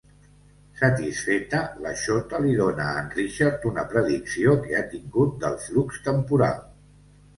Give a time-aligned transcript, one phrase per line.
[0.77, 6.01] Satisfeta, la Shota li dona a en Richard una predicció que ha tingut del flux
[6.09, 6.59] temporal.